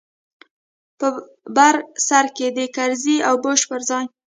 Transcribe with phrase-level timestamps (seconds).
[0.99, 1.07] په
[1.55, 1.75] بر
[2.07, 4.05] سر کښې د کرزي او بوش پر ځاى.